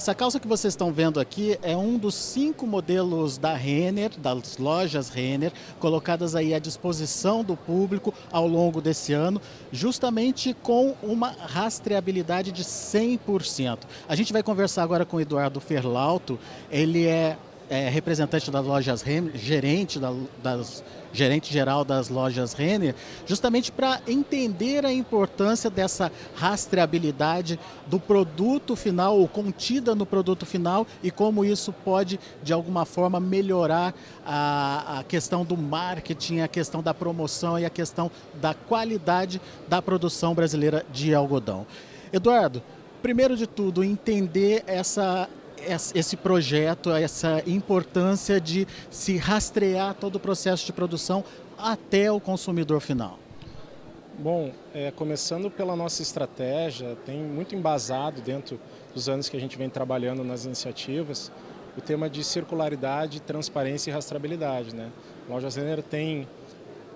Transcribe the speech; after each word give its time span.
Essa 0.00 0.14
calça 0.14 0.40
que 0.40 0.48
vocês 0.48 0.72
estão 0.72 0.90
vendo 0.90 1.20
aqui 1.20 1.58
é 1.60 1.76
um 1.76 1.98
dos 1.98 2.14
cinco 2.14 2.66
modelos 2.66 3.36
da 3.36 3.52
Renner, 3.52 4.10
das 4.18 4.56
lojas 4.56 5.10
Renner, 5.10 5.52
colocadas 5.78 6.34
aí 6.34 6.54
à 6.54 6.58
disposição 6.58 7.44
do 7.44 7.54
público 7.54 8.14
ao 8.32 8.48
longo 8.48 8.80
desse 8.80 9.12
ano, 9.12 9.42
justamente 9.70 10.56
com 10.62 10.96
uma 11.02 11.32
rastreabilidade 11.32 12.50
de 12.50 12.64
100%. 12.64 13.80
A 14.08 14.14
gente 14.14 14.32
vai 14.32 14.42
conversar 14.42 14.84
agora 14.84 15.04
com 15.04 15.18
o 15.18 15.20
Eduardo 15.20 15.60
Ferlauto, 15.60 16.38
ele 16.70 17.06
é 17.06 17.36
é, 17.70 17.88
representante 17.88 18.50
das 18.50 18.66
lojas 18.66 19.00
Renner, 19.00 19.36
gerente, 19.36 20.00
da, 20.00 20.12
das, 20.42 20.82
gerente 21.12 21.52
geral 21.52 21.84
das 21.84 22.08
lojas 22.08 22.52
Renner, 22.52 22.96
justamente 23.24 23.70
para 23.70 24.00
entender 24.08 24.84
a 24.84 24.92
importância 24.92 25.70
dessa 25.70 26.10
rastreabilidade 26.34 27.60
do 27.86 28.00
produto 28.00 28.74
final, 28.74 29.16
ou 29.16 29.28
contida 29.28 29.94
no 29.94 30.04
produto 30.04 30.44
final, 30.44 30.84
e 31.00 31.12
como 31.12 31.44
isso 31.44 31.72
pode, 31.72 32.18
de 32.42 32.52
alguma 32.52 32.84
forma, 32.84 33.20
melhorar 33.20 33.94
a, 34.26 34.98
a 34.98 35.04
questão 35.04 35.44
do 35.44 35.56
marketing, 35.56 36.40
a 36.40 36.48
questão 36.48 36.82
da 36.82 36.92
promoção 36.92 37.56
e 37.56 37.64
a 37.64 37.70
questão 37.70 38.10
da 38.40 38.52
qualidade 38.52 39.40
da 39.68 39.80
produção 39.80 40.34
brasileira 40.34 40.84
de 40.92 41.14
algodão. 41.14 41.64
Eduardo, 42.12 42.60
primeiro 43.00 43.36
de 43.36 43.46
tudo, 43.46 43.84
entender 43.84 44.64
essa 44.66 45.28
esse 45.94 46.16
projeto, 46.16 46.90
essa 46.90 47.42
importância 47.46 48.40
de 48.40 48.66
se 48.90 49.16
rastrear 49.16 49.94
todo 49.94 50.16
o 50.16 50.20
processo 50.20 50.64
de 50.66 50.72
produção 50.72 51.24
até 51.58 52.10
o 52.10 52.20
consumidor 52.20 52.80
final? 52.80 53.18
Bom, 54.18 54.52
é, 54.74 54.90
começando 54.90 55.50
pela 55.50 55.74
nossa 55.74 56.02
estratégia, 56.02 56.96
tem 57.06 57.18
muito 57.22 57.54
embasado 57.54 58.20
dentro 58.20 58.60
dos 58.94 59.08
anos 59.08 59.28
que 59.28 59.36
a 59.36 59.40
gente 59.40 59.56
vem 59.56 59.70
trabalhando 59.70 60.22
nas 60.22 60.44
iniciativas 60.44 61.32
o 61.76 61.80
tema 61.80 62.10
de 62.10 62.22
circularidade, 62.22 63.20
transparência 63.20 63.90
e 63.90 63.94
rastreabilidade. 63.94 64.74
Né? 64.74 64.90
A 65.28 65.32
Loja 65.32 65.48
Zener 65.48 65.82
tem 65.82 66.28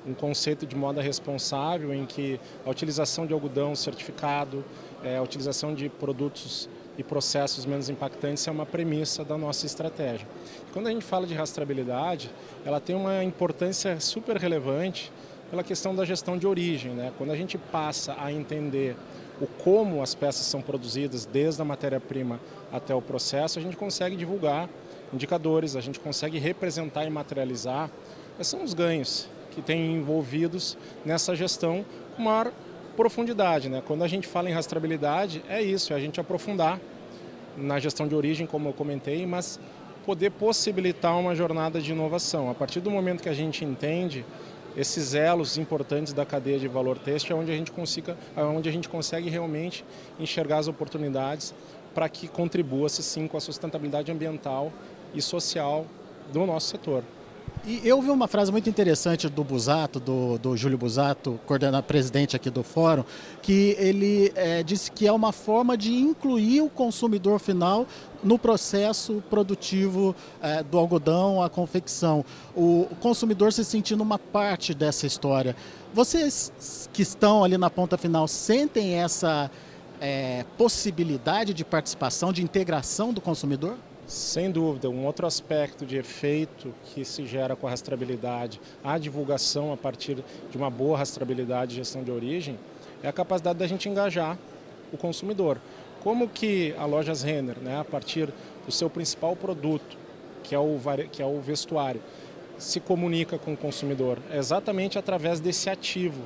um 0.06 0.12
conceito 0.12 0.66
de 0.66 0.76
moda 0.76 1.00
responsável 1.00 1.94
em 1.94 2.04
que 2.04 2.38
a 2.64 2.70
utilização 2.70 3.26
de 3.26 3.32
algodão 3.32 3.74
certificado, 3.74 4.64
é, 5.02 5.16
a 5.16 5.22
utilização 5.22 5.74
de 5.74 5.88
produtos 5.88 6.68
e 6.96 7.02
processos 7.02 7.66
menos 7.66 7.88
impactantes 7.88 8.46
é 8.46 8.50
uma 8.50 8.66
premissa 8.66 9.24
da 9.24 9.36
nossa 9.36 9.66
estratégia. 9.66 10.26
Quando 10.72 10.86
a 10.86 10.90
gente 10.90 11.04
fala 11.04 11.26
de 11.26 11.34
rastreabilidade, 11.34 12.30
ela 12.64 12.80
tem 12.80 12.94
uma 12.94 13.22
importância 13.24 13.98
super 14.00 14.36
relevante 14.36 15.12
pela 15.50 15.62
questão 15.62 15.94
da 15.94 16.04
gestão 16.04 16.38
de 16.38 16.46
origem. 16.46 16.92
Né? 16.92 17.12
Quando 17.18 17.30
a 17.30 17.36
gente 17.36 17.58
passa 17.58 18.16
a 18.18 18.32
entender 18.32 18.96
o 19.40 19.46
como 19.46 20.02
as 20.02 20.14
peças 20.14 20.46
são 20.46 20.62
produzidas, 20.62 21.26
desde 21.26 21.60
a 21.60 21.64
matéria-prima 21.64 22.40
até 22.72 22.94
o 22.94 23.02
processo, 23.02 23.58
a 23.58 23.62
gente 23.62 23.76
consegue 23.76 24.16
divulgar 24.16 24.68
indicadores, 25.12 25.76
a 25.76 25.80
gente 25.80 26.00
consegue 26.00 26.38
representar 26.38 27.04
e 27.04 27.10
materializar 27.10 27.90
quais 28.36 28.46
são 28.46 28.62
os 28.62 28.74
ganhos 28.74 29.28
que 29.50 29.62
tem 29.62 29.94
envolvidos 29.94 30.76
nessa 31.04 31.34
gestão 31.34 31.84
com 32.16 32.22
maior 32.22 32.52
profundidade. 32.96 33.68
Né? 33.68 33.82
Quando 33.86 34.02
a 34.02 34.08
gente 34.08 34.26
fala 34.26 34.48
em 34.48 34.52
rastreabilidade, 34.52 35.42
é 35.48 35.62
isso, 35.62 35.92
é 35.92 35.96
a 35.96 36.00
gente 36.00 36.20
aprofundar 36.20 36.80
na 37.56 37.78
gestão 37.78 38.08
de 38.08 38.14
origem, 38.14 38.46
como 38.46 38.68
eu 38.68 38.72
comentei, 38.72 39.26
mas 39.26 39.60
poder 40.04 40.30
possibilitar 40.30 41.18
uma 41.18 41.34
jornada 41.34 41.80
de 41.80 41.92
inovação. 41.92 42.50
A 42.50 42.54
partir 42.54 42.80
do 42.80 42.90
momento 42.90 43.22
que 43.22 43.28
a 43.28 43.34
gente 43.34 43.64
entende 43.64 44.24
esses 44.76 45.14
elos 45.14 45.56
importantes 45.56 46.12
da 46.12 46.26
cadeia 46.26 46.58
de 46.58 46.66
valor 46.66 46.98
têxtil, 46.98 47.36
é 47.36 47.40
onde 47.40 47.52
a 47.52 47.56
gente, 47.56 47.70
consiga, 47.70 48.16
é 48.36 48.42
onde 48.42 48.68
a 48.68 48.72
gente 48.72 48.88
consegue 48.88 49.30
realmente 49.30 49.84
enxergar 50.18 50.58
as 50.58 50.68
oportunidades 50.68 51.54
para 51.94 52.08
que 52.08 52.26
contribua 52.26 52.88
sim 52.88 53.28
com 53.28 53.36
a 53.36 53.40
sustentabilidade 53.40 54.10
ambiental 54.10 54.72
e 55.14 55.22
social 55.22 55.86
do 56.32 56.44
nosso 56.44 56.68
setor. 56.68 57.04
E 57.66 57.80
eu 57.82 58.02
vi 58.02 58.10
uma 58.10 58.28
frase 58.28 58.52
muito 58.52 58.68
interessante 58.68 59.26
do 59.26 59.42
Busato, 59.42 59.98
do, 59.98 60.36
do 60.36 60.54
Júlio 60.54 60.76
Busato, 60.76 61.40
coordenador 61.46 61.82
presidente 61.82 62.36
aqui 62.36 62.50
do 62.50 62.62
fórum, 62.62 63.04
que 63.40 63.74
ele 63.78 64.30
é, 64.34 64.62
disse 64.62 64.92
que 64.92 65.06
é 65.06 65.12
uma 65.12 65.32
forma 65.32 65.74
de 65.74 65.94
incluir 65.94 66.60
o 66.60 66.68
consumidor 66.68 67.38
final 67.38 67.86
no 68.22 68.38
processo 68.38 69.22
produtivo 69.30 70.14
é, 70.42 70.62
do 70.62 70.76
algodão, 70.76 71.42
a 71.42 71.48
confecção. 71.48 72.22
O, 72.54 72.86
consumidor 73.00 73.50
se 73.50 73.64
sentindo 73.64 74.02
uma 74.02 74.18
parte 74.18 74.74
dessa 74.74 75.06
história. 75.06 75.56
Vocês 75.94 76.90
que 76.92 77.00
estão 77.00 77.42
ali 77.42 77.56
na 77.56 77.70
ponta 77.70 77.96
final 77.96 78.28
sentem 78.28 78.96
essa 78.96 79.50
é, 80.02 80.44
possibilidade 80.58 81.54
de 81.54 81.64
participação, 81.64 82.30
de 82.30 82.42
integração 82.42 83.10
do 83.10 83.22
consumidor? 83.22 83.78
Sem 84.06 84.50
dúvida, 84.50 84.90
um 84.90 85.06
outro 85.06 85.26
aspecto 85.26 85.86
de 85.86 85.96
efeito 85.96 86.74
que 86.84 87.06
se 87.06 87.26
gera 87.26 87.56
com 87.56 87.66
a 87.66 87.70
rastreabilidade, 87.70 88.60
a 88.82 88.98
divulgação 88.98 89.72
a 89.72 89.78
partir 89.78 90.22
de 90.50 90.58
uma 90.58 90.68
boa 90.68 90.98
rastreabilidade 90.98 91.72
e 91.72 91.76
gestão 91.76 92.04
de 92.04 92.10
origem, 92.10 92.58
é 93.02 93.08
a 93.08 93.12
capacidade 93.12 93.58
da 93.58 93.66
gente 93.66 93.88
engajar 93.88 94.38
o 94.92 94.98
consumidor. 94.98 95.58
Como 96.02 96.28
que 96.28 96.74
a 96.78 96.84
Lojas 96.84 97.22
Renner, 97.22 97.58
né, 97.58 97.80
a 97.80 97.84
partir 97.84 98.28
do 98.66 98.70
seu 98.70 98.90
principal 98.90 99.34
produto, 99.34 99.96
que 100.42 100.54
é 100.54 100.58
o, 100.58 100.78
que 101.10 101.22
é 101.22 101.26
o 101.26 101.40
vestuário, 101.40 102.02
se 102.58 102.80
comunica 102.80 103.38
com 103.38 103.54
o 103.54 103.56
consumidor? 103.56 104.18
É 104.30 104.36
exatamente 104.36 104.98
através 104.98 105.40
desse 105.40 105.70
ativo, 105.70 106.22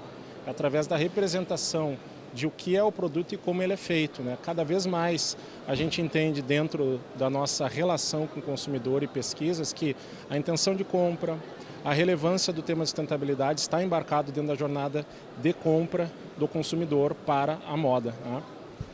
através 0.48 0.88
da 0.88 0.96
representação 0.96 1.96
de 2.32 2.46
o 2.46 2.50
que 2.50 2.76
é 2.76 2.82
o 2.82 2.92
produto 2.92 3.34
e 3.34 3.36
como 3.36 3.62
ele 3.62 3.72
é 3.72 3.76
feito. 3.76 4.22
Né? 4.22 4.36
Cada 4.42 4.64
vez 4.64 4.86
mais 4.86 5.36
a 5.66 5.74
gente 5.74 6.00
entende 6.00 6.42
dentro 6.42 7.00
da 7.16 7.28
nossa 7.28 7.66
relação 7.66 8.26
com 8.26 8.40
o 8.40 8.42
consumidor 8.42 9.02
e 9.02 9.06
pesquisas 9.06 9.72
que 9.72 9.96
a 10.28 10.36
intenção 10.36 10.74
de 10.74 10.84
compra, 10.84 11.38
a 11.84 11.92
relevância 11.92 12.52
do 12.52 12.62
tema 12.62 12.84
de 12.84 12.90
sustentabilidade 12.90 13.60
está 13.60 13.82
embarcado 13.82 14.32
dentro 14.32 14.48
da 14.48 14.54
jornada 14.54 15.06
de 15.40 15.52
compra 15.52 16.10
do 16.36 16.46
consumidor 16.46 17.14
para 17.14 17.58
a 17.66 17.76
moda. 17.76 18.14
Né? 18.24 18.42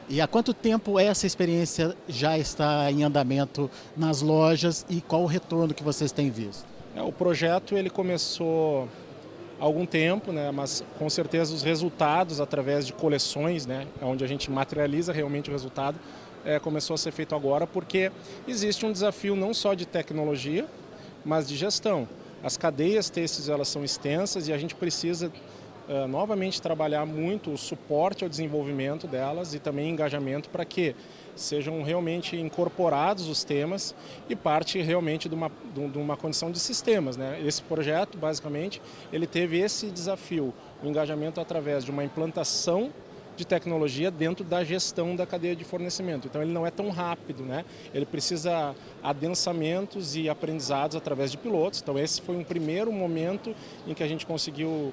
E 0.09 0.21
há 0.21 0.27
quanto 0.27 0.53
tempo 0.53 0.99
essa 0.99 1.27
experiência 1.27 1.97
já 2.06 2.39
está 2.39 2.91
em 2.91 3.05
andamento 3.05 3.71
nas 3.97 4.21
lojas 4.21 4.84
e 4.89 5.01
qual 5.01 5.22
o 5.22 5.27
retorno 5.27 5.72
que 5.72 5.83
vocês 5.83 6.12
têm 6.12 6.31
visto? 6.31 6.66
É, 6.95 7.03
o 7.03 7.11
projeto 7.11 7.77
ele 7.77 7.91
começou 7.91 8.89
algum 9.59 9.87
tempo, 9.87 10.32
né, 10.32 10.50
mas 10.50 10.84
com 10.98 11.09
certeza 11.09 11.54
os 11.54 11.62
resultados 11.62 12.41
através 12.41 12.87
de 12.87 12.92
coleções, 12.92 13.66
né, 13.66 13.87
onde 14.03 14.25
a 14.25 14.26
gente 14.26 14.50
materializa 14.50 15.12
realmente 15.12 15.48
o 15.50 15.53
resultado, 15.53 15.98
é, 16.44 16.59
começou 16.59 16.94
a 16.94 16.98
ser 16.98 17.12
feito 17.12 17.34
agora 17.34 17.66
porque 17.66 18.12
existe 18.47 18.84
um 18.84 18.92
desafio 18.92 19.34
não 19.34 19.54
só 19.54 19.75
de 19.75 19.87
tecnologia, 19.87 20.66
mas 21.25 21.48
de 21.48 21.56
gestão. 21.56 22.06
As 22.42 22.59
cadeias 22.59 23.09
têxteis 23.09 23.48
elas 23.48 23.69
são 23.69 23.82
extensas 23.82 24.48
e 24.48 24.53
a 24.53 24.59
gente 24.59 24.75
precisa 24.75 25.32
é, 25.89 26.06
novamente 26.06 26.62
trabalhar 26.62 27.05
muito 27.05 27.53
o 27.53 27.59
suporte 27.59 28.25
ao 28.25 28.31
desenvolvimento 28.31 29.06
delas 29.06 29.55
e 29.55 29.59
também 29.59 29.91
engajamento 29.91 30.49
para 30.49 30.65
que 30.65 30.95
sejam 31.37 31.83
realmente 31.83 32.37
incorporados 32.37 33.28
os 33.28 33.45
temas 33.45 33.95
e 34.28 34.37
parte 34.37 34.81
realmente 34.81 35.28
de 35.28 35.34
uma, 35.34 35.50
de 35.75 35.99
uma 35.99 36.17
condição 36.17 36.50
de 36.50 36.59
sistemas. 36.59 37.17
Né? 37.17 37.41
Esse 37.45 37.62
projeto, 37.62 38.17
basicamente, 38.17 38.81
ele 39.12 39.27
teve 39.27 39.59
esse 39.59 39.91
desafio, 39.91 40.55
o 40.83 40.87
engajamento 40.87 41.41
através 41.41 41.84
de 41.84 41.91
uma 41.91 42.05
implantação 42.05 42.93
de 43.37 43.45
tecnologia 43.45 44.11
dentro 44.11 44.45
da 44.45 44.62
gestão 44.62 45.16
da 45.16 45.27
cadeia 45.27 45.56
de 45.56 45.65
fornecimento. 45.65 46.28
Então 46.28 46.41
ele 46.41 46.53
não 46.53 46.66
é 46.66 46.71
tão 46.71 46.91
rápido, 46.91 47.43
né? 47.43 47.65
Ele 47.93 48.06
precisa 48.06 48.75
adensamentos 49.03 50.16
e 50.16 50.28
aprendizados 50.28 50.97
através 50.97 51.31
de 51.31 51.39
pilotos. 51.39 51.81
Então 51.83 51.99
esse 51.99 52.22
foi 52.22 52.37
um 52.37 52.45
primeiro 52.45 52.93
momento 52.93 53.55
em 53.87 53.95
que 53.95 54.03
a 54.03 54.09
gente 54.09 54.25
conseguiu 54.25 54.93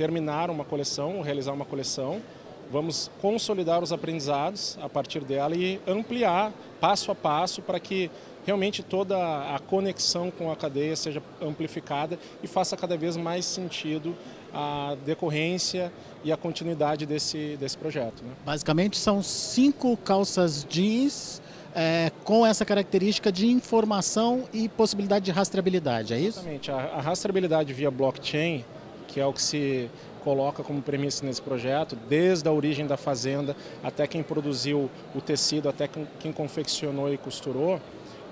terminar 0.00 0.48
uma 0.48 0.64
coleção, 0.64 1.20
realizar 1.20 1.52
uma 1.52 1.66
coleção 1.66 2.22
Vamos 2.70 3.10
consolidar 3.20 3.82
os 3.82 3.92
aprendizados 3.92 4.78
a 4.80 4.88
partir 4.88 5.24
dela 5.24 5.56
e 5.56 5.80
ampliar 5.88 6.52
passo 6.80 7.10
a 7.10 7.16
passo 7.16 7.60
para 7.60 7.80
que 7.80 8.08
realmente 8.46 8.80
toda 8.80 9.16
a 9.16 9.58
conexão 9.58 10.30
com 10.30 10.52
a 10.52 10.56
cadeia 10.56 10.94
seja 10.94 11.20
amplificada 11.42 12.16
e 12.40 12.46
faça 12.46 12.76
cada 12.76 12.96
vez 12.96 13.16
mais 13.16 13.44
sentido 13.44 14.14
a 14.54 14.96
decorrência 15.04 15.92
e 16.22 16.30
a 16.30 16.36
continuidade 16.36 17.06
desse, 17.06 17.56
desse 17.58 17.76
projeto. 17.76 18.22
Né? 18.22 18.30
Basicamente 18.46 18.96
são 18.96 19.20
cinco 19.20 19.96
calças 19.96 20.64
jeans 20.68 21.42
é, 21.74 22.12
com 22.22 22.46
essa 22.46 22.64
característica 22.64 23.32
de 23.32 23.48
informação 23.48 24.44
e 24.52 24.68
possibilidade 24.68 25.24
de 25.24 25.32
rastreabilidade, 25.32 26.14
é 26.14 26.20
isso? 26.20 26.38
Exatamente. 26.38 26.70
A, 26.70 26.76
a 26.76 27.00
rastreabilidade 27.00 27.72
via 27.72 27.90
blockchain, 27.90 28.64
que 29.12 29.20
é 29.20 29.26
o 29.26 29.32
que 29.32 29.42
se 29.42 29.90
coloca 30.22 30.62
como 30.62 30.82
premissa 30.82 31.24
nesse 31.24 31.40
projeto, 31.40 31.96
desde 32.08 32.48
a 32.48 32.52
origem 32.52 32.86
da 32.86 32.96
fazenda 32.96 33.56
até 33.82 34.06
quem 34.06 34.22
produziu 34.22 34.90
o 35.14 35.20
tecido, 35.20 35.68
até 35.68 35.88
quem 36.18 36.32
confeccionou 36.32 37.12
e 37.12 37.16
costurou, 37.16 37.80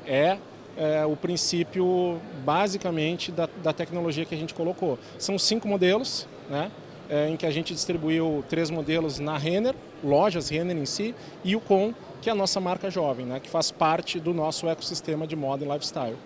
é, 0.07 0.39
é 0.77 1.05
o 1.05 1.17
princípio 1.17 2.21
basicamente 2.45 3.33
da, 3.33 3.49
da, 3.63 3.73
tecnologia 3.73 4.25
que 4.25 4.35
a 4.35 4.39
gente 4.39 4.55
colocou. 4.55 4.99
São 5.19 5.39
cinco 5.39 5.67
modelos, 5.67 6.27
né? 6.49 6.71
é, 7.09 7.29
em 7.29 7.37
que 7.37 7.47
a 7.47 7.51
gente 7.51 7.73
distribuiu 7.73 8.45
três 8.49 8.71
modelos 8.71 9.19
na 9.19 9.37
Renner, 9.37 9.75
lojas 10.05 10.49
Renner 10.49 10.77
em 10.77 10.85
si, 10.85 11.15
e 11.43 11.57
o 11.57 11.61
Com, 11.61 11.95
que 12.21 12.29
é 12.29 12.33
a 12.33 12.37
nossa 12.37 12.61
marca 12.61 12.91
jovem, 12.91 13.25
né, 13.25 13.41
que 13.41 13.49
faz 13.49 13.71
parte 13.71 14.21
do 14.21 14.35
nosso 14.35 14.69
ecossistema 14.69 15.27
de 15.27 15.37
moda 15.37 15.65
e 15.65 15.69
lifestyle. 15.69 16.17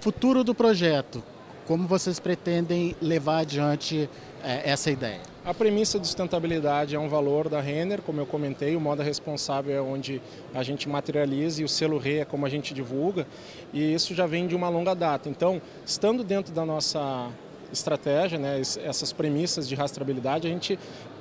Futuro 0.00 0.42
do 0.42 0.54
projeto, 0.54 1.22
como 1.66 1.86
vocês 1.86 2.20
pretendem 2.20 2.94
levar 3.00 3.38
adiante 3.38 4.08
é, 4.42 4.70
essa 4.70 4.90
ideia? 4.90 5.20
A 5.44 5.52
premissa 5.52 5.98
de 5.98 6.06
sustentabilidade 6.06 6.94
é 6.94 6.98
um 6.98 7.08
valor 7.08 7.48
da 7.48 7.60
Renner, 7.60 8.00
como 8.00 8.20
eu 8.20 8.26
comentei, 8.26 8.74
o 8.76 8.80
moda 8.80 9.02
responsável 9.02 9.76
é 9.76 9.80
onde 9.80 10.20
a 10.54 10.62
gente 10.62 10.88
materializa 10.88 11.60
e 11.60 11.64
o 11.64 11.68
selo 11.68 11.98
RE 11.98 12.20
é 12.20 12.24
como 12.24 12.46
a 12.46 12.48
gente 12.48 12.72
divulga, 12.72 13.26
e 13.72 13.92
isso 13.92 14.14
já 14.14 14.26
vem 14.26 14.46
de 14.46 14.56
uma 14.56 14.68
longa 14.68 14.94
data. 14.94 15.28
Então, 15.28 15.60
estando 15.84 16.24
dentro 16.24 16.52
da 16.54 16.64
nossa 16.64 17.28
estratégia, 17.70 18.38
né, 18.38 18.60
essas 18.60 19.12
premissas 19.12 19.68
de 19.68 19.74
rastreabilidade, 19.74 20.46
a 20.46 20.50
gente, 20.50 20.78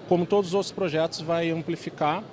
como 0.07 0.25
todos 0.25 0.51
os 0.51 0.53
outros 0.53 0.71
projetos, 0.71 1.19
vai 1.19 1.49
amplificar, 1.51 2.23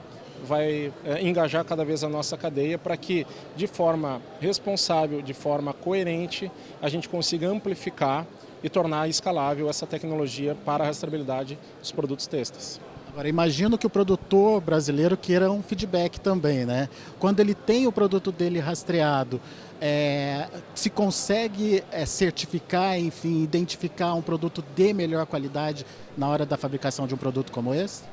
vai 0.46 0.92
é, 1.04 1.22
engajar 1.22 1.64
cada 1.64 1.84
vez 1.84 2.02
a 2.04 2.08
nossa 2.08 2.36
cadeia 2.36 2.78
para 2.78 2.96
que, 2.96 3.26
de 3.56 3.66
forma 3.66 4.20
responsável, 4.40 5.22
de 5.22 5.34
forma 5.34 5.72
coerente, 5.72 6.50
a 6.80 6.88
gente 6.88 7.08
consiga 7.08 7.48
amplificar 7.48 8.26
e 8.62 8.68
tornar 8.68 9.08
escalável 9.08 9.68
essa 9.68 9.86
tecnologia 9.86 10.56
para 10.64 10.84
a 10.84 10.86
rastreabilidade 10.88 11.58
dos 11.80 11.92
produtos 11.92 12.26
têxteis. 12.26 12.80
Agora, 13.12 13.28
imagino 13.28 13.76
que 13.76 13.86
o 13.86 13.90
produtor 13.90 14.60
brasileiro 14.60 15.16
queira 15.16 15.50
um 15.50 15.62
feedback 15.62 16.20
também, 16.20 16.64
né? 16.64 16.88
Quando 17.18 17.40
ele 17.40 17.54
tem 17.54 17.88
o 17.88 17.92
produto 17.92 18.30
dele 18.30 18.60
rastreado, 18.60 19.40
é, 19.80 20.46
se 20.76 20.88
consegue 20.88 21.82
é, 21.90 22.06
certificar, 22.06 22.96
enfim, 23.00 23.42
identificar 23.42 24.14
um 24.14 24.22
produto 24.22 24.62
de 24.76 24.92
melhor 24.92 25.26
qualidade 25.26 25.84
na 26.16 26.28
hora 26.28 26.46
da 26.46 26.56
fabricação 26.56 27.06
de 27.06 27.14
um 27.14 27.18
produto 27.18 27.50
como 27.50 27.74
esse? 27.74 28.04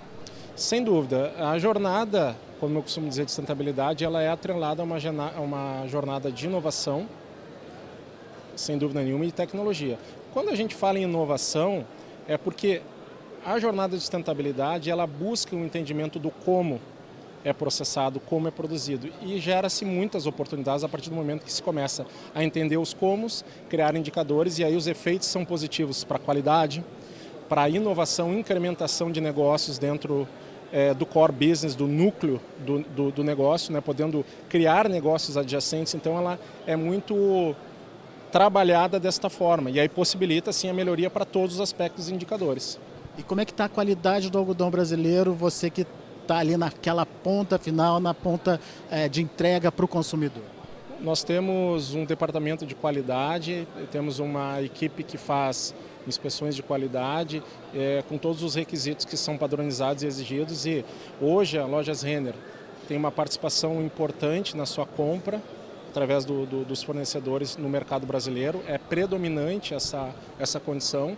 Sem 0.57 0.83
dúvida. 0.83 1.33
A 1.37 1.59
jornada, 1.59 2.35
como 2.59 2.79
eu 2.79 2.81
costumo 2.81 3.07
dizer, 3.07 3.25
de 3.25 3.29
sustentabilidade, 3.29 4.03
ela 4.03 4.23
é 4.23 4.27
atrelada 4.27 4.81
a 4.81 4.85
uma, 4.85 4.97
a 4.97 5.39
uma 5.39 5.87
jornada 5.87 6.31
de 6.31 6.47
inovação, 6.47 7.07
sem 8.55 8.75
dúvida 8.75 9.03
nenhuma, 9.03 9.23
e 9.23 9.31
tecnologia. 9.31 9.99
Quando 10.33 10.49
a 10.49 10.55
gente 10.55 10.73
fala 10.73 10.97
em 10.97 11.03
inovação, 11.03 11.85
é 12.27 12.39
porque 12.39 12.81
a 13.45 13.59
jornada 13.59 13.95
de 13.95 14.01
sustentabilidade 14.01 14.89
ela 14.89 15.05
busca 15.05 15.55
um 15.55 15.63
entendimento 15.63 16.17
do 16.17 16.31
como 16.31 16.81
é 17.45 17.53
processado, 17.53 18.19
como 18.19 18.47
é 18.47 18.51
produzido 18.51 19.09
e 19.21 19.37
gera-se 19.37 19.85
muitas 19.85 20.25
oportunidades 20.25 20.83
a 20.83 20.89
partir 20.89 21.11
do 21.11 21.15
momento 21.15 21.45
que 21.45 21.53
se 21.53 21.61
começa 21.61 22.03
a 22.33 22.43
entender 22.43 22.77
os 22.77 22.95
comos, 22.95 23.45
criar 23.69 23.95
indicadores 23.95 24.57
e 24.57 24.63
aí 24.63 24.75
os 24.75 24.87
efeitos 24.87 25.27
são 25.27 25.45
positivos 25.45 26.03
para 26.03 26.17
a 26.17 26.19
qualidade, 26.19 26.83
para 27.47 27.61
a 27.61 27.69
inovação, 27.69 28.33
incrementação 28.33 29.11
de 29.11 29.21
negócios 29.21 29.77
dentro 29.77 30.27
é, 30.71 30.93
do 30.93 31.05
core 31.05 31.31
business, 31.31 31.75
do 31.75 31.87
núcleo 31.87 32.39
do, 32.65 32.79
do, 32.79 33.11
do 33.11 33.23
negócio, 33.23 33.73
né, 33.73 33.81
podendo 33.81 34.25
criar 34.49 34.89
negócios 34.89 35.37
adjacentes. 35.37 35.93
Então 35.93 36.17
ela 36.17 36.39
é 36.65 36.75
muito 36.75 37.55
trabalhada 38.31 38.99
desta 38.99 39.29
forma 39.29 39.71
e 39.71 39.79
aí 39.79 39.87
possibilita 39.87 40.51
sim 40.51 40.69
a 40.69 40.73
melhoria 40.73 41.09
para 41.09 41.25
todos 41.25 41.55
os 41.55 41.61
aspectos 41.61 42.09
e 42.09 42.13
indicadores. 42.13 42.79
E 43.17 43.23
como 43.23 43.41
é 43.41 43.45
que 43.45 43.51
está 43.51 43.65
a 43.65 43.69
qualidade 43.69 44.29
do 44.29 44.37
algodão 44.37 44.69
brasileiro? 44.69 45.33
Você 45.33 45.69
que 45.69 45.87
está 46.21 46.37
ali 46.37 46.57
naquela 46.57 47.05
ponta 47.05 47.57
final, 47.57 47.99
na 47.99 48.13
ponta 48.13 48.59
é, 48.91 49.07
de 49.07 49.21
entrega 49.21 49.71
para 49.71 49.85
o 49.85 49.87
consumidor. 49.87 50.56
Nós 50.99 51.23
temos 51.23 51.93
um 51.93 52.05
departamento 52.05 52.65
de 52.65 52.73
qualidade, 52.73 53.67
temos 53.91 54.17
uma 54.17 54.61
equipe 54.63 55.03
que 55.03 55.17
faz 55.17 55.73
inspeções 56.07 56.55
de 56.55 56.63
qualidade 56.63 57.43
é, 57.75 58.03
com 58.09 58.17
todos 58.17 58.41
os 58.41 58.55
requisitos 58.55 59.05
que 59.05 59.15
são 59.15 59.37
padronizados 59.37 60.01
e 60.01 60.07
exigidos 60.07 60.65
e 60.65 60.83
hoje 61.21 61.59
a 61.59 61.65
Lojas 61.65 62.01
Renner 62.01 62.33
tem 62.87 62.97
uma 62.97 63.11
participação 63.11 63.83
importante 63.83 64.57
na 64.57 64.65
sua 64.65 64.87
compra 64.87 65.41
através 65.89 66.25
do, 66.25 66.45
do, 66.45 66.65
dos 66.65 66.81
fornecedores 66.81 67.57
no 67.57 67.69
mercado 67.69 68.07
brasileiro. 68.07 68.63
É 68.67 68.77
predominante 68.77 69.75
essa, 69.75 70.09
essa 70.39 70.59
condição 70.59 71.15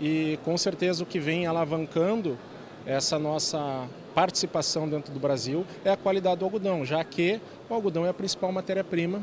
e 0.00 0.38
com 0.44 0.56
certeza 0.56 1.02
o 1.02 1.06
que 1.06 1.18
vem 1.18 1.46
alavancando 1.46 2.38
essa 2.86 3.18
nossa 3.18 3.86
participação 4.14 4.88
dentro 4.88 5.12
do 5.12 5.20
Brasil 5.20 5.64
é 5.84 5.90
a 5.90 5.96
qualidade 5.96 6.40
do 6.40 6.44
algodão, 6.44 6.84
já 6.84 7.02
que 7.04 7.40
o 7.68 7.74
algodão 7.74 8.04
é 8.04 8.08
a 8.08 8.14
principal 8.14 8.52
matéria-prima 8.52 9.22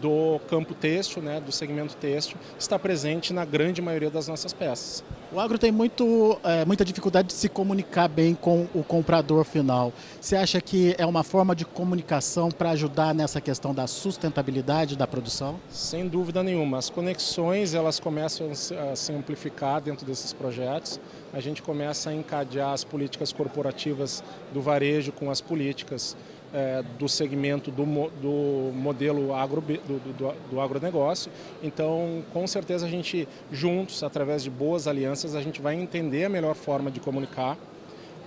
do 0.00 0.38
campo 0.48 0.74
têxtil, 0.74 1.22
né, 1.22 1.40
do 1.40 1.52
segmento 1.52 1.96
têxtil, 1.96 2.36
está 2.58 2.78
presente 2.78 3.32
na 3.32 3.44
grande 3.44 3.80
maioria 3.82 4.10
das 4.10 4.28
nossas 4.28 4.52
peças. 4.52 5.02
O 5.30 5.38
agro 5.38 5.58
tem 5.58 5.70
muito, 5.70 6.38
é, 6.42 6.64
muita 6.64 6.84
dificuldade 6.86 7.28
de 7.28 7.34
se 7.34 7.50
comunicar 7.50 8.08
bem 8.08 8.34
com 8.34 8.66
o 8.74 8.82
comprador 8.82 9.44
final. 9.44 9.92
Você 10.18 10.36
acha 10.36 10.58
que 10.58 10.94
é 10.96 11.04
uma 11.04 11.22
forma 11.22 11.54
de 11.54 11.66
comunicação 11.66 12.50
para 12.50 12.70
ajudar 12.70 13.14
nessa 13.14 13.38
questão 13.38 13.74
da 13.74 13.86
sustentabilidade 13.86 14.96
da 14.96 15.06
produção? 15.06 15.60
Sem 15.68 16.08
dúvida 16.08 16.42
nenhuma. 16.42 16.78
As 16.78 16.88
conexões 16.88 17.74
elas 17.74 18.00
começam 18.00 18.50
a 18.50 18.96
se 18.96 19.12
amplificar 19.12 19.82
dentro 19.82 20.06
desses 20.06 20.32
projetos. 20.32 20.98
A 21.30 21.40
gente 21.40 21.60
começa 21.60 22.08
a 22.08 22.14
encadear 22.14 22.72
as 22.72 22.82
políticas 22.82 23.30
corporativas 23.30 24.24
do 24.52 24.62
varejo 24.62 25.12
com 25.12 25.30
as 25.30 25.42
políticas 25.42 26.16
é, 26.52 26.82
do 26.98 27.08
segmento 27.08 27.70
do, 27.70 27.84
do 27.84 28.72
modelo 28.74 29.34
agro, 29.34 29.60
do, 29.60 29.76
do, 29.76 30.34
do, 30.50 30.60
agronegócio. 30.60 31.30
Então, 31.62 32.22
com 32.32 32.46
certeza, 32.46 32.86
a 32.86 32.88
gente, 32.88 33.28
juntos, 33.52 34.02
através 34.02 34.42
de 34.42 34.50
boas 34.50 34.86
alianças, 34.86 35.34
a 35.34 35.42
gente 35.42 35.60
vai 35.60 35.74
entender 35.74 36.24
a 36.24 36.28
melhor 36.28 36.54
forma 36.54 36.90
de 36.90 37.00
comunicar, 37.00 37.56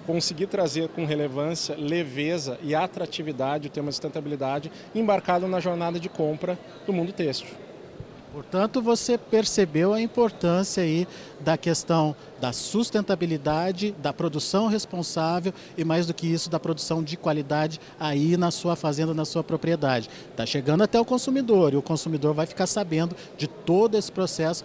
conseguir 0.05 0.47
trazer 0.47 0.89
com 0.89 1.05
relevância, 1.05 1.75
leveza 1.75 2.57
e 2.63 2.73
atratividade 2.73 3.67
o 3.67 3.71
tema 3.71 3.89
de 3.89 3.95
sustentabilidade 3.95 4.71
embarcado 4.93 5.47
na 5.47 5.59
jornada 5.59 5.99
de 5.99 6.09
compra 6.09 6.57
do 6.85 6.93
mundo 6.93 7.11
têxtil. 7.11 7.70
Portanto, 8.31 8.81
você 8.81 9.17
percebeu 9.17 9.93
a 9.93 10.01
importância 10.01 10.83
aí 10.83 11.05
da 11.41 11.57
questão 11.57 12.15
da 12.39 12.53
sustentabilidade, 12.53 13.93
da 14.01 14.13
produção 14.13 14.67
responsável 14.67 15.53
e 15.77 15.83
mais 15.83 16.07
do 16.07 16.13
que 16.13 16.27
isso, 16.27 16.49
da 16.49 16.59
produção 16.59 17.03
de 17.03 17.17
qualidade 17.17 17.79
aí 17.99 18.37
na 18.37 18.49
sua 18.49 18.75
fazenda, 18.75 19.13
na 19.13 19.25
sua 19.25 19.43
propriedade. 19.43 20.09
Está 20.29 20.45
chegando 20.45 20.81
até 20.81 20.99
o 20.99 21.05
consumidor 21.05 21.73
e 21.73 21.77
o 21.77 21.81
consumidor 21.81 22.33
vai 22.33 22.45
ficar 22.45 22.67
sabendo 22.67 23.15
de 23.37 23.47
todo 23.47 23.97
esse 23.97 24.11
processo 24.11 24.63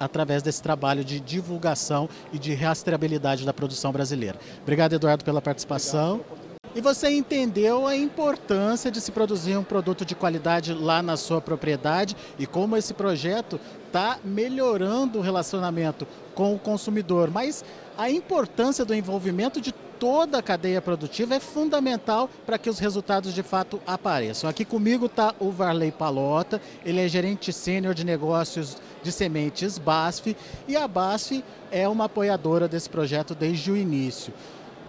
através 0.00 0.42
desse 0.42 0.62
trabalho 0.62 1.04
de 1.04 1.20
divulgação 1.20 2.08
e 2.32 2.38
de 2.38 2.54
rastreabilidade 2.54 3.44
da 3.44 3.52
produção 3.52 3.92
brasileira. 3.92 4.38
Obrigado, 4.62 4.94
Eduardo, 4.94 5.24
pela 5.24 5.42
participação. 5.42 6.14
Obrigado. 6.14 6.33
E 6.74 6.80
você 6.80 7.08
entendeu 7.08 7.86
a 7.86 7.94
importância 7.94 8.90
de 8.90 9.00
se 9.00 9.12
produzir 9.12 9.56
um 9.56 9.62
produto 9.62 10.04
de 10.04 10.14
qualidade 10.16 10.74
lá 10.74 11.00
na 11.00 11.16
sua 11.16 11.40
propriedade 11.40 12.16
e 12.36 12.46
como 12.46 12.76
esse 12.76 12.92
projeto 12.92 13.60
está 13.86 14.18
melhorando 14.24 15.20
o 15.20 15.22
relacionamento 15.22 16.04
com 16.34 16.52
o 16.52 16.58
consumidor. 16.58 17.30
Mas 17.30 17.64
a 17.96 18.10
importância 18.10 18.84
do 18.84 18.92
envolvimento 18.92 19.60
de 19.60 19.72
toda 20.00 20.38
a 20.38 20.42
cadeia 20.42 20.82
produtiva 20.82 21.36
é 21.36 21.40
fundamental 21.40 22.28
para 22.44 22.58
que 22.58 22.68
os 22.68 22.80
resultados 22.80 23.32
de 23.32 23.44
fato 23.44 23.80
apareçam. 23.86 24.50
Aqui 24.50 24.64
comigo 24.64 25.06
está 25.06 25.32
o 25.38 25.52
Varley 25.52 25.92
Palota, 25.92 26.60
ele 26.84 27.00
é 27.00 27.06
gerente 27.06 27.52
sênior 27.52 27.94
de 27.94 28.04
negócios 28.04 28.76
de 29.00 29.12
sementes 29.12 29.78
BASF 29.78 30.36
e 30.66 30.76
a 30.76 30.88
BASF 30.88 31.44
é 31.70 31.88
uma 31.88 32.06
apoiadora 32.06 32.66
desse 32.66 32.90
projeto 32.90 33.32
desde 33.32 33.70
o 33.70 33.76
início. 33.76 34.34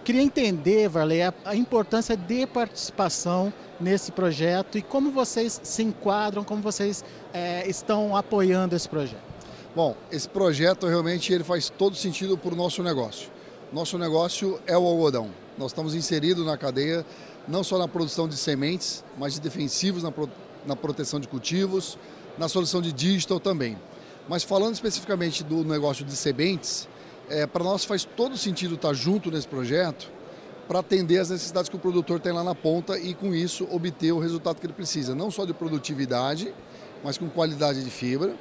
Queria 0.06 0.22
entender, 0.22 0.88
Varley, 0.88 1.20
a, 1.20 1.34
a 1.44 1.56
importância 1.56 2.16
de 2.16 2.46
participação 2.46 3.52
nesse 3.80 4.12
projeto 4.12 4.78
e 4.78 4.82
como 4.82 5.10
vocês 5.10 5.60
se 5.64 5.82
enquadram, 5.82 6.44
como 6.44 6.62
vocês 6.62 7.04
é, 7.34 7.68
estão 7.68 8.16
apoiando 8.16 8.76
esse 8.76 8.88
projeto. 8.88 9.24
Bom, 9.74 9.96
esse 10.08 10.28
projeto 10.28 10.86
realmente 10.86 11.32
ele 11.32 11.42
faz 11.42 11.68
todo 11.68 11.96
sentido 11.96 12.38
para 12.38 12.54
o 12.54 12.56
nosso 12.56 12.84
negócio. 12.84 13.32
Nosso 13.72 13.98
negócio 13.98 14.60
é 14.64 14.78
o 14.78 14.86
algodão. 14.86 15.28
Nós 15.58 15.72
estamos 15.72 15.92
inseridos 15.92 16.46
na 16.46 16.56
cadeia, 16.56 17.04
não 17.48 17.64
só 17.64 17.76
na 17.76 17.88
produção 17.88 18.28
de 18.28 18.36
sementes, 18.36 19.02
mas 19.18 19.34
de 19.34 19.40
defensivos 19.40 20.04
na, 20.04 20.12
pro, 20.12 20.30
na 20.64 20.76
proteção 20.76 21.18
de 21.18 21.26
cultivos, 21.26 21.98
na 22.38 22.46
solução 22.46 22.80
de 22.80 22.92
digital 22.92 23.40
também. 23.40 23.76
Mas 24.28 24.44
falando 24.44 24.74
especificamente 24.74 25.42
do 25.42 25.64
negócio 25.64 26.04
de 26.04 26.14
sementes, 26.14 26.88
é, 27.28 27.46
para 27.46 27.64
nós 27.64 27.84
faz 27.84 28.04
todo 28.04 28.36
sentido 28.36 28.74
estar 28.74 28.92
junto 28.92 29.30
nesse 29.30 29.48
projeto 29.48 30.10
para 30.68 30.80
atender 30.80 31.18
as 31.18 31.30
necessidades 31.30 31.68
que 31.68 31.76
o 31.76 31.78
produtor 31.78 32.18
tem 32.20 32.32
lá 32.32 32.42
na 32.42 32.54
ponta 32.54 32.98
e 32.98 33.14
com 33.14 33.34
isso 33.34 33.68
obter 33.70 34.12
o 34.12 34.18
resultado 34.18 34.60
que 34.60 34.66
ele 34.66 34.72
precisa, 34.72 35.14
não 35.14 35.30
só 35.30 35.44
de 35.44 35.54
produtividade, 35.54 36.52
mas 37.04 37.16
com 37.16 37.28
qualidade 37.28 37.84
de 37.84 37.90
fibra 37.90 38.34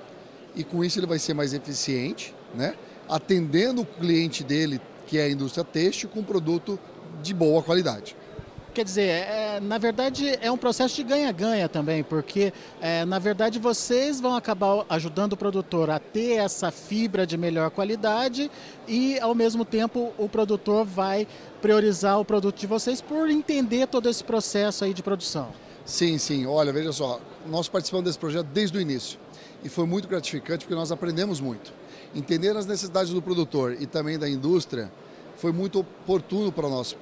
e 0.56 0.64
com 0.64 0.84
isso 0.84 1.00
ele 1.00 1.06
vai 1.06 1.20
ser 1.20 1.34
mais 1.34 1.54
eficiente, 1.54 2.34
né? 2.54 2.76
atendendo 3.08 3.82
o 3.82 3.86
cliente 3.86 4.44
dele, 4.44 4.82
que 5.06 5.18
é 5.18 5.24
a 5.24 5.30
indústria 5.30 5.64
têxtil, 5.64 6.10
com 6.10 6.22
um 6.22 6.24
produto 6.24 6.80
de 7.22 7.34
boa 7.34 7.62
qualidade. 7.62 8.16
Quer 8.76 8.84
dizer, 8.84 9.08
é, 9.08 9.60
na 9.62 9.78
verdade 9.78 10.38
é 10.42 10.52
um 10.52 10.58
processo 10.58 10.98
de 10.98 11.04
ganha-ganha 11.04 11.70
também, 11.70 12.04
porque 12.04 12.52
é, 12.82 13.06
na 13.06 13.18
verdade 13.18 13.58
vocês 13.58 14.20
vão 14.20 14.36
acabar 14.36 14.86
ajudando 14.90 15.32
o 15.32 15.38
produtor 15.38 15.90
a 15.90 15.98
ter 15.98 16.34
essa 16.34 16.70
fibra 16.72 17.26
de 17.26 17.38
melhor 17.38 17.72
qualidade 17.72 18.52
e 18.86 19.18
ao 19.22 19.34
mesmo 19.34 19.64
tempo 19.64 20.12
o 20.18 20.28
produtor 20.28 20.86
vai 20.86 21.26
priorizar 21.62 22.20
o 22.20 22.26
produto 22.26 22.58
de 22.58 22.68
vocês 22.68 23.00
por 23.00 23.30
entender 23.30 23.88
todo 23.88 24.10
esse 24.10 24.22
processo 24.22 24.84
aí 24.84 24.94
de 24.94 25.02
produção. 25.02 25.54
Sim, 25.86 26.18
sim. 26.18 26.46
Olha, 26.46 26.74
veja 26.74 26.92
só, 26.92 27.22
nós 27.48 27.70
participamos 27.70 28.04
desse 28.04 28.20
projeto 28.20 28.48
desde 28.48 28.78
o 28.78 28.82
início 28.82 29.18
e 29.64 29.70
foi 29.70 29.86
muito 29.86 30.06
gratificante 30.06 30.66
porque 30.66 30.76
nós 30.76 30.92
aprendemos 30.92 31.40
muito. 31.40 31.72
Entender 32.14 32.58
as 32.58 32.66
necessidades 32.66 33.14
do 33.14 33.22
produtor 33.22 33.78
e 33.80 33.86
também 33.86 34.20
da 34.20 34.28
indústria 34.28 34.92
foi 35.38 35.54
muito 35.54 35.80
oportuno 35.80 36.52
para 36.52 36.68
nós. 36.68 36.94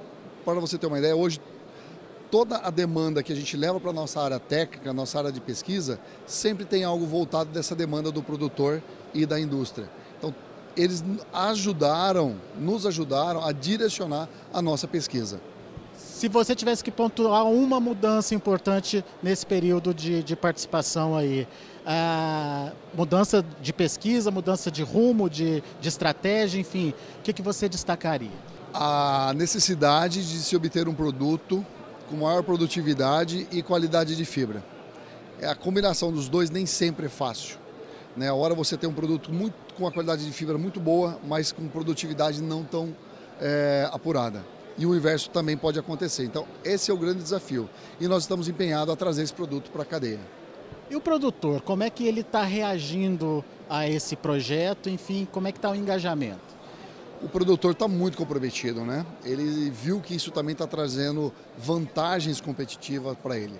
Para 0.45 0.59
você 0.59 0.77
ter 0.77 0.85
uma 0.85 0.99
ideia, 0.99 1.15
hoje 1.15 1.39
toda 2.33 2.57
a 2.57 2.71
demanda 2.71 3.21
que 3.21 3.31
a 3.31 3.35
gente 3.35 3.55
leva 3.55 3.79
para 3.79 3.91
a 3.91 3.93
nossa 3.93 4.19
área 4.19 4.39
técnica, 4.39 4.91
nossa 4.91 5.19
área 5.19 5.31
de 5.31 5.39
pesquisa, 5.39 5.99
sempre 6.25 6.65
tem 6.65 6.83
algo 6.83 7.05
voltado 7.05 7.51
dessa 7.51 7.75
demanda 7.75 8.11
do 8.11 8.23
produtor 8.23 8.81
e 9.13 9.23
da 9.23 9.39
indústria. 9.39 9.87
Então, 10.17 10.33
eles 10.75 11.05
ajudaram, 11.31 12.35
nos 12.59 12.87
ajudaram 12.87 13.45
a 13.45 13.51
direcionar 13.51 14.27
a 14.51 14.63
nossa 14.63 14.87
pesquisa. 14.87 15.39
Se 15.95 16.27
você 16.27 16.55
tivesse 16.55 16.83
que 16.83 16.89
pontuar 16.89 17.45
uma 17.45 17.79
mudança 17.79 18.33
importante 18.33 19.05
nesse 19.21 19.45
período 19.45 19.93
de, 19.93 20.23
de 20.23 20.35
participação 20.35 21.15
aí, 21.15 21.47
a 21.85 22.71
mudança 22.95 23.45
de 23.61 23.71
pesquisa, 23.71 24.31
mudança 24.31 24.71
de 24.71 24.81
rumo, 24.81 25.29
de, 25.29 25.61
de 25.79 25.87
estratégia, 25.87 26.59
enfim, 26.59 26.95
o 27.19 27.21
que, 27.21 27.31
que 27.31 27.43
você 27.43 27.69
destacaria? 27.69 28.31
A 28.73 29.33
necessidade 29.35 30.27
de 30.27 30.39
se 30.39 30.55
obter 30.55 30.87
um 30.87 30.95
produto 30.95 31.63
com 32.09 32.17
maior 32.17 32.43
produtividade 32.43 33.47
e 33.51 33.61
qualidade 33.61 34.15
de 34.15 34.25
fibra. 34.25 34.63
É, 35.39 35.47
a 35.47 35.55
combinação 35.55 36.11
dos 36.11 36.29
dois 36.29 36.49
nem 36.49 36.65
sempre 36.65 37.07
é 37.07 37.09
fácil. 37.09 37.57
Né? 38.15 38.29
A 38.29 38.33
hora 38.33 38.53
você 38.53 38.77
tem 38.77 38.89
um 38.89 38.93
produto 38.93 39.31
muito, 39.31 39.55
com 39.75 39.83
uma 39.83 39.91
qualidade 39.91 40.25
de 40.25 40.31
fibra 40.31 40.57
muito 40.57 40.79
boa, 40.79 41.19
mas 41.25 41.51
com 41.51 41.67
produtividade 41.67 42.41
não 42.41 42.63
tão 42.63 42.95
é, 43.41 43.89
apurada. 43.91 44.43
E 44.77 44.85
o 44.85 44.95
inverso 44.95 45.29
também 45.29 45.55
pode 45.55 45.77
acontecer. 45.77 46.23
Então, 46.23 46.47
esse 46.63 46.89
é 46.89 46.93
o 46.93 46.97
grande 46.97 47.21
desafio. 47.21 47.69
E 47.99 48.07
nós 48.07 48.23
estamos 48.23 48.47
empenhados 48.47 48.93
a 48.93 48.97
trazer 48.97 49.23
esse 49.23 49.33
produto 49.33 49.69
para 49.71 49.83
a 49.83 49.85
cadeia. 49.85 50.19
E 50.89 50.95
o 50.95 51.01
produtor, 51.01 51.61
como 51.61 51.83
é 51.83 51.89
que 51.89 52.05
ele 52.05 52.21
está 52.21 52.43
reagindo 52.43 53.43
a 53.69 53.87
esse 53.87 54.15
projeto? 54.15 54.89
Enfim, 54.89 55.27
como 55.31 55.47
é 55.47 55.51
que 55.51 55.57
está 55.57 55.69
o 55.71 55.75
engajamento? 55.75 56.53
O 57.23 57.29
produtor 57.29 57.71
está 57.71 57.87
muito 57.87 58.17
comprometido, 58.17 58.81
né? 58.83 59.05
Ele 59.23 59.69
viu 59.69 60.01
que 60.01 60.13
isso 60.13 60.29
também 60.29 60.51
está 60.51 60.67
trazendo 60.67 61.31
vantagens 61.57 62.41
competitivas 62.41 63.15
para 63.17 63.37
ele. 63.37 63.53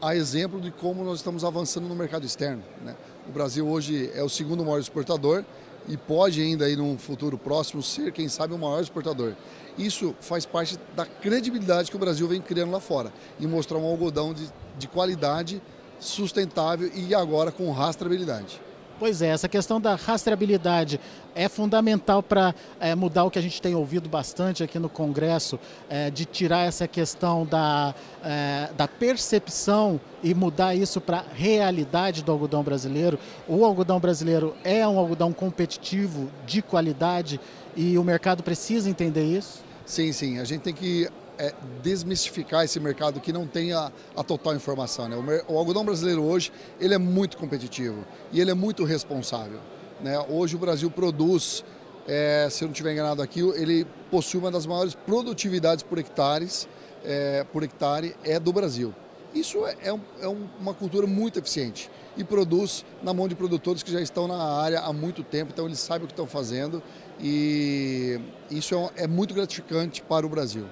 Há 0.00 0.16
exemplo 0.16 0.60
de 0.60 0.70
como 0.70 1.04
nós 1.04 1.18
estamos 1.18 1.44
avançando 1.44 1.86
no 1.86 1.94
mercado 1.94 2.24
externo. 2.24 2.62
Né? 2.82 2.96
O 3.28 3.30
Brasil 3.32 3.68
hoje 3.68 4.10
é 4.14 4.22
o 4.22 4.28
segundo 4.28 4.64
maior 4.64 4.80
exportador 4.80 5.44
e 5.86 5.96
pode 5.96 6.40
ainda 6.40 6.64
aí 6.64 6.74
num 6.74 6.96
futuro 6.96 7.36
próximo 7.36 7.82
ser, 7.82 8.12
quem 8.12 8.28
sabe, 8.28 8.54
o 8.54 8.58
maior 8.58 8.80
exportador. 8.80 9.34
Isso 9.76 10.14
faz 10.20 10.46
parte 10.46 10.78
da 10.96 11.04
credibilidade 11.04 11.90
que 11.90 11.96
o 11.96 12.00
Brasil 12.00 12.26
vem 12.26 12.40
criando 12.40 12.72
lá 12.72 12.80
fora 12.80 13.12
e 13.38 13.46
mostrar 13.46 13.78
um 13.78 13.84
algodão 13.84 14.32
de, 14.32 14.48
de 14.78 14.88
qualidade, 14.88 15.62
sustentável 16.00 16.90
e 16.94 17.14
agora 17.14 17.52
com 17.52 17.70
rastreabilidade. 17.70 18.60
Pois 19.02 19.20
é, 19.20 19.30
essa 19.30 19.48
questão 19.48 19.80
da 19.80 19.96
rastreabilidade 19.96 21.00
é 21.34 21.48
fundamental 21.48 22.22
para 22.22 22.54
é, 22.78 22.94
mudar 22.94 23.24
o 23.24 23.32
que 23.32 23.38
a 23.40 23.42
gente 23.42 23.60
tem 23.60 23.74
ouvido 23.74 24.08
bastante 24.08 24.62
aqui 24.62 24.78
no 24.78 24.88
Congresso, 24.88 25.58
é, 25.90 26.08
de 26.08 26.24
tirar 26.24 26.68
essa 26.68 26.86
questão 26.86 27.44
da, 27.44 27.96
é, 28.24 28.68
da 28.76 28.86
percepção 28.86 30.00
e 30.22 30.32
mudar 30.32 30.76
isso 30.76 31.00
para 31.00 31.24
realidade 31.34 32.22
do 32.22 32.30
algodão 32.30 32.62
brasileiro. 32.62 33.18
O 33.48 33.64
algodão 33.64 33.98
brasileiro 33.98 34.54
é 34.62 34.86
um 34.86 34.96
algodão 34.96 35.32
competitivo, 35.32 36.30
de 36.46 36.62
qualidade, 36.62 37.40
e 37.74 37.98
o 37.98 38.04
mercado 38.04 38.44
precisa 38.44 38.88
entender 38.88 39.24
isso? 39.24 39.64
Sim, 39.84 40.12
sim. 40.12 40.38
A 40.38 40.44
gente 40.44 40.60
tem 40.60 40.72
que 40.72 41.10
é, 41.42 41.52
desmistificar 41.82 42.64
esse 42.64 42.78
mercado 42.78 43.20
que 43.20 43.32
não 43.32 43.48
tem 43.48 43.72
a, 43.72 43.90
a 44.16 44.22
total 44.22 44.54
informação. 44.54 45.08
Né? 45.08 45.16
O, 45.48 45.54
o, 45.54 45.58
algodão 45.58 45.84
brasileiro 45.84 46.22
hoje 46.22 46.52
ele 46.78 46.94
é 46.94 46.98
muito 46.98 47.36
competitivo 47.36 48.04
e 48.30 48.40
ele 48.40 48.52
é 48.52 48.54
muito 48.54 48.84
responsável. 48.84 49.58
Né? 50.00 50.16
Hoje 50.28 50.54
o 50.54 50.58
Brasil 50.58 50.88
produz, 50.88 51.64
é, 52.06 52.46
se 52.48 52.62
eu 52.62 52.66
não 52.66 52.72
estiver 52.72 52.92
enganado 52.92 53.20
aqui, 53.20 53.40
ele 53.40 53.84
possui 54.08 54.38
uma 54.38 54.52
das 54.52 54.66
maiores 54.66 54.94
produtividades 54.94 55.82
por 55.82 55.98
hectares, 55.98 56.68
é, 57.04 57.44
por 57.52 57.64
hectare 57.64 58.14
é 58.22 58.38
do 58.38 58.52
Brasil. 58.52 58.94
Isso 59.34 59.66
é, 59.66 59.74
é, 59.82 59.92
um, 59.92 60.00
é, 60.20 60.28
uma 60.28 60.74
cultura 60.74 61.08
muito 61.08 61.40
eficiente 61.40 61.90
e 62.16 62.22
produz 62.22 62.84
na 63.02 63.12
mão 63.12 63.26
de 63.26 63.34
produtores 63.34 63.82
que 63.82 63.90
já 63.90 64.00
estão 64.00 64.28
na 64.28 64.60
área 64.60 64.80
há 64.80 64.92
muito 64.92 65.24
tempo, 65.24 65.50
então 65.52 65.66
eles 65.66 65.80
sabem 65.80 66.04
o 66.04 66.06
que 66.06 66.12
estão 66.12 66.26
fazendo 66.26 66.80
e 67.18 68.20
isso 68.48 68.76
é, 68.76 69.04
é 69.04 69.06
muito 69.08 69.34
gratificante 69.34 70.02
para 70.02 70.24
o 70.24 70.28
Brasil. 70.28 70.66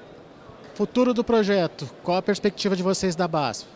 Futuro 0.80 1.12
do 1.12 1.22
projeto, 1.22 1.86
qual 2.02 2.16
a 2.16 2.22
perspectiva 2.22 2.74
de 2.74 2.82
vocês 2.82 3.14
da 3.14 3.28
BASF? 3.28 3.66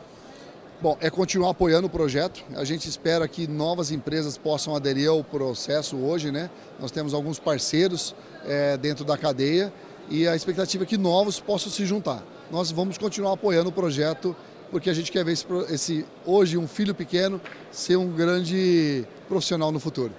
Bom, 0.81 0.97
é 1.03 1.11
continuar 1.11 1.51
apoiando 1.51 1.87
o 1.87 1.91
projeto. 1.91 2.43
A 2.57 2.65
gente 2.65 2.89
espera 2.89 3.29
que 3.29 3.47
novas 3.47 3.91
empresas 3.91 4.39
possam 4.39 4.75
aderir 4.75 5.11
ao 5.11 5.23
processo 5.23 5.99
hoje, 5.99 6.33
né? 6.33 6.49
Nós 6.81 6.91
temos 6.91 7.13
alguns 7.13 7.39
parceiros 7.39 8.15
é, 8.47 8.79
dentro 8.79 9.05
da 9.05 9.19
cadeia 9.19 9.71
e 10.09 10.27
a 10.27 10.35
expectativa 10.35 10.85
é 10.85 10.87
que 10.87 10.97
novos 10.97 11.39
possam 11.39 11.71
se 11.71 11.85
juntar. 11.85 12.25
Nós 12.51 12.71
vamos 12.71 12.97
continuar 12.97 13.35
apoiando 13.35 13.69
o 13.69 13.73
projeto 13.73 14.35
porque 14.71 14.89
a 14.89 14.95
gente 14.95 15.13
quer 15.13 15.27
ver 15.27 15.33
esse, 15.33 15.47
esse 15.69 16.07
hoje 16.25 16.57
um 16.57 16.67
filho 16.67 16.95
pequeno 16.95 17.39
ser 17.71 17.97
um 17.97 18.11
grande 18.11 19.05
profissional 19.29 19.71
no 19.71 19.79
futuro. 19.79 20.15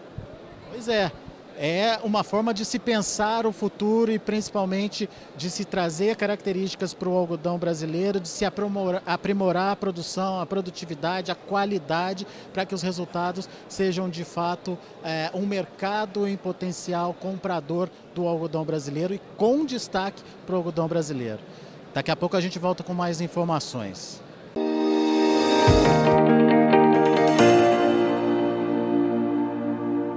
Pois 0.69 0.87
é, 0.87 1.11
é 1.57 1.99
uma 2.03 2.23
forma 2.23 2.53
de 2.53 2.65
se 2.65 2.77
pensar 2.77 3.45
o 3.45 3.51
futuro 3.51 4.11
e 4.11 4.19
principalmente 4.19 5.09
de 5.37 5.49
se 5.49 5.65
trazer 5.65 6.15
características 6.15 6.93
para 6.93 7.09
o 7.09 7.15
algodão 7.17 7.57
brasileiro, 7.57 8.19
de 8.19 8.27
se 8.27 8.45
aprimorar, 8.45 9.01
aprimorar 9.05 9.71
a 9.71 9.75
produção, 9.75 10.39
a 10.39 10.45
produtividade, 10.45 11.31
a 11.31 11.35
qualidade, 11.35 12.27
para 12.53 12.65
que 12.65 12.75
os 12.75 12.81
resultados 12.81 13.49
sejam 13.69 14.09
de 14.09 14.23
fato 14.23 14.77
é, 15.03 15.31
um 15.33 15.45
mercado 15.45 16.27
em 16.27 16.35
potencial 16.35 17.13
comprador 17.13 17.89
do 18.13 18.27
algodão 18.27 18.63
brasileiro 18.63 19.13
e 19.13 19.21
com 19.37 19.65
destaque 19.65 20.21
para 20.45 20.55
o 20.55 20.57
algodão 20.57 20.87
brasileiro. 20.87 21.39
Daqui 21.93 22.11
a 22.11 22.15
pouco 22.15 22.35
a 22.35 22.41
gente 22.41 22.59
volta 22.59 22.83
com 22.83 22.93
mais 22.93 23.21
informações. 23.21 24.24